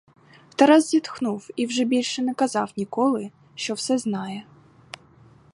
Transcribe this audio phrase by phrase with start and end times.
[0.55, 4.43] Тарас зітхнув і вже більше не казав ніколи, що все знає.